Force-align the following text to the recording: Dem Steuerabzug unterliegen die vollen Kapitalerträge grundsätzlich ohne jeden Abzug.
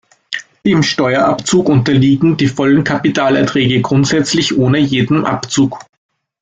Dem 0.65 0.81
Steuerabzug 0.81 1.69
unterliegen 1.69 2.35
die 2.35 2.47
vollen 2.47 2.83
Kapitalerträge 2.83 3.81
grundsätzlich 3.83 4.57
ohne 4.57 4.79
jeden 4.79 5.25
Abzug. 5.25 5.77